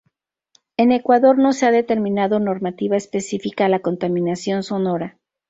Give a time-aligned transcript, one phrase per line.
[0.77, 5.19] En Ecuador no se ha determinado normativa específica a la contaminación sonora.